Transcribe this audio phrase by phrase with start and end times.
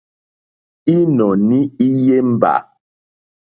[0.95, 2.53] Ínɔ̀ní í yémbà.